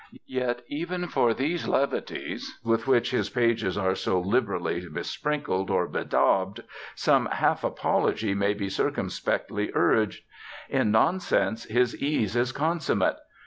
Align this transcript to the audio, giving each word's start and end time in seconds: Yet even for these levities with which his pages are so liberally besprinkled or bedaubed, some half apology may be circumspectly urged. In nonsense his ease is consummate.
Yet 0.25 0.63
even 0.67 1.07
for 1.09 1.31
these 1.31 1.67
levities 1.67 2.57
with 2.63 2.87
which 2.87 3.11
his 3.11 3.29
pages 3.29 3.77
are 3.77 3.93
so 3.93 4.19
liberally 4.19 4.89
besprinkled 4.89 5.69
or 5.69 5.87
bedaubed, 5.87 6.63
some 6.95 7.27
half 7.27 7.63
apology 7.63 8.33
may 8.33 8.55
be 8.55 8.67
circumspectly 8.67 9.69
urged. 9.75 10.23
In 10.69 10.89
nonsense 10.89 11.65
his 11.65 11.95
ease 12.01 12.35
is 12.35 12.51
consummate. 12.51 13.17